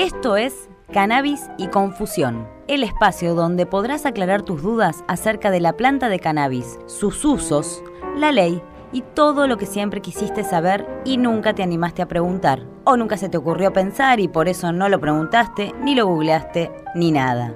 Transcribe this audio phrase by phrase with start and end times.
[0.00, 5.74] Esto es Cannabis y Confusión, el espacio donde podrás aclarar tus dudas acerca de la
[5.74, 7.84] planta de cannabis, sus usos,
[8.16, 12.64] la ley y todo lo que siempre quisiste saber y nunca te animaste a preguntar.
[12.84, 16.72] O nunca se te ocurrió pensar y por eso no lo preguntaste, ni lo googleaste,
[16.94, 17.52] ni nada.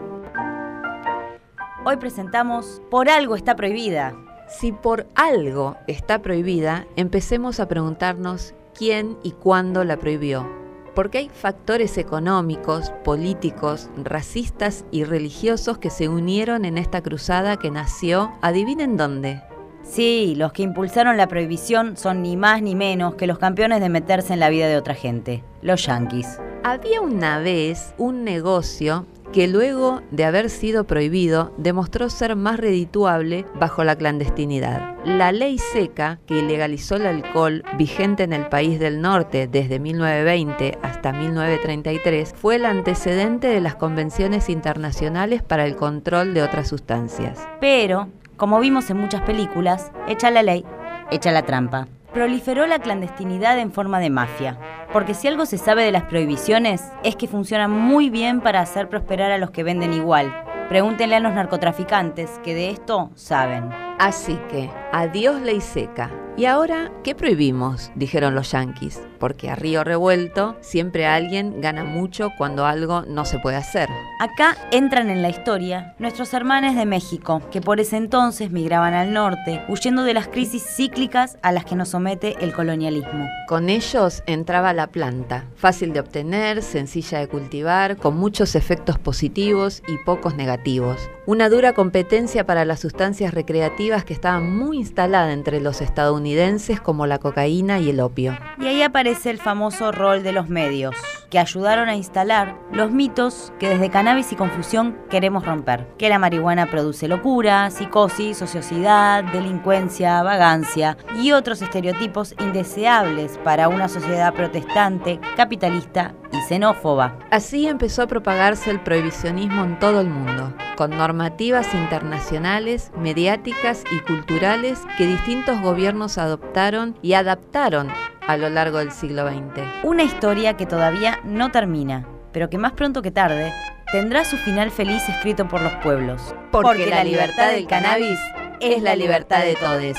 [1.87, 4.15] Hoy presentamos Por algo está prohibida.
[4.49, 10.64] Si por algo está prohibida, empecemos a preguntarnos quién y cuándo la prohibió.
[10.95, 17.71] Porque hay factores económicos, políticos, racistas y religiosos que se unieron en esta cruzada que
[17.71, 19.43] nació, adivinen dónde,
[19.85, 23.91] Sí, los que impulsaron la prohibición son ni más ni menos que los campeones de
[23.91, 26.41] meterse en la vida de otra gente, los yanquis.
[26.65, 33.45] Había una vez un negocio que luego de haber sido prohibido demostró ser más redituable
[33.59, 34.95] bajo la clandestinidad.
[35.05, 40.79] La ley seca que legalizó el alcohol vigente en el país del norte desde 1920
[40.83, 47.41] hasta 1933 fue el antecedente de las convenciones internacionales para el control de otras sustancias.
[47.61, 50.65] Pero como vimos en muchas películas, echa la ley,
[51.11, 51.89] echa la trampa.
[52.13, 54.57] Proliferó la clandestinidad en forma de mafia,
[54.95, 58.89] porque si algo se sabe de las prohibiciones es que funcionan muy bien para hacer
[58.89, 60.33] prosperar a los que venden igual.
[60.69, 63.71] Pregúntenle a los narcotraficantes que de esto saben.
[63.99, 66.09] Así que, adiós ley seca.
[66.37, 67.93] ¿Y ahora qué prohibimos?
[67.95, 73.39] dijeron los yanquis, porque a río revuelto siempre alguien gana mucho cuando algo no se
[73.39, 73.89] puede hacer.
[74.19, 79.13] Acá entran en la historia nuestros hermanos de México, que por ese entonces migraban al
[79.13, 83.29] norte, huyendo de las crisis cíclicas a las que nos somete el colonialismo.
[83.47, 89.85] Con ellos entraba la planta, fácil de obtener, sencilla de cultivar, con muchos efectos positivos
[89.87, 90.99] y pocos negativos.
[91.27, 97.07] Una dura competencia para las sustancias recreativas que estaban muy instaladas entre los estadounidenses como
[97.07, 98.37] la cocaína y el opio.
[98.59, 100.95] Y ahí aparece el famoso rol de los medios,
[101.35, 105.89] que ayudaron a instalar los mitos que desde cannabis y confusión queremos romper.
[105.99, 113.89] Que la marihuana produce locura, psicosis, ociosidad, delincuencia, vagancia y otros estereotipos indeseables para una
[113.89, 117.19] sociedad protestante, capitalista y xenófoba.
[117.33, 123.99] Así empezó a propagarse el prohibicionismo en todo el mundo, con normativas internacionales, mediáticas y
[124.07, 127.89] culturales que distintos gobiernos adoptaron y adaptaron
[128.27, 129.63] a lo largo del siglo XX.
[129.83, 133.53] Una historia que todavía no termina, pero que más pronto que tarde
[133.93, 136.35] tendrá su final feliz escrito por los pueblos.
[136.51, 138.19] Porque, la libertad del cannabis
[138.61, 139.99] es la libertad de todos.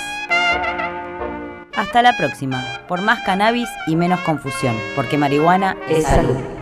[1.76, 6.55] Hasta la próxima, por más cannabis y menos confusión, porque marihuana es salud.